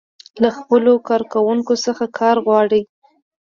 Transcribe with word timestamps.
له 0.41 0.49
خپلو 0.57 0.93
کارکوونکو 1.09 1.73
څخه 1.85 2.05
کار 2.19 2.35
غواړي. 2.45 2.81